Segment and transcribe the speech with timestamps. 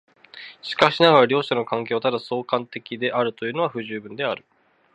[0.63, 4.43] しかしながら両者の関係をただ相関的であるというのは不十分である。